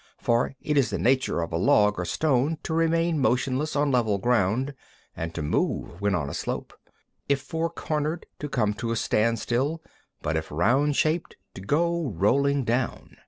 For 0.17 0.55
it 0.63 0.79
is 0.79 0.89
the 0.89 0.97
nature 0.97 1.41
of 1.43 1.53
a 1.53 1.57
log 1.57 1.99
or 1.99 2.05
stone 2.05 2.57
to 2.63 2.73
remain 2.73 3.19
motionless 3.19 3.75
on 3.75 3.91
level 3.91 4.17
ground, 4.17 4.73
and 5.15 5.31
to 5.35 5.43
move 5.43 6.01
when 6.01 6.15
on 6.15 6.27
a 6.27 6.33
slope; 6.33 6.73
if 7.29 7.39
four 7.39 7.69
cornered, 7.69 8.25
to 8.39 8.49
come 8.49 8.73
to 8.73 8.89
a 8.91 8.95
standstill, 8.95 9.79
but 10.23 10.35
if 10.37 10.49
round 10.49 10.95
shaped, 10.95 11.35
to 11.53 11.61
go 11.61 12.07
rolling 12.07 12.63
down. 12.63 13.17